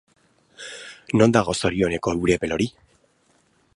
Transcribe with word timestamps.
Non 1.21 1.33
dago 1.35 1.55
zorioneko 1.61 2.15
Urepel 2.25 2.57
hori? 2.57 2.67